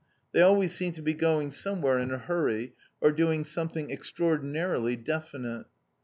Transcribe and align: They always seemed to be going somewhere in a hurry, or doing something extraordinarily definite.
They 0.31 0.41
always 0.41 0.73
seemed 0.73 0.95
to 0.95 1.03
be 1.03 1.13
going 1.13 1.51
somewhere 1.51 1.99
in 1.99 2.09
a 2.11 2.17
hurry, 2.17 2.73
or 3.01 3.11
doing 3.11 3.43
something 3.45 3.91
extraordinarily 3.91 4.95
definite. 4.95 5.67